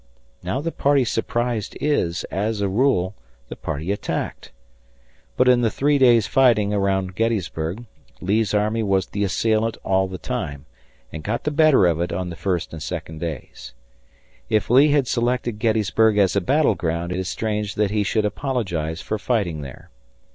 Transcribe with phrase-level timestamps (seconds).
[0.41, 3.13] Now the party surprised is, as a rule
[3.49, 4.51] the party attacked.
[5.37, 7.85] But in the three days' fighting around Gettysburg,
[8.19, 10.65] Lee's army was the assailant all the time
[11.13, 13.75] and got the better of it on the first and second days.
[14.49, 19.01] If Lee had selected Gettysburg as a battleground, it is strange that he should apologize
[19.01, 19.91] for fighting there.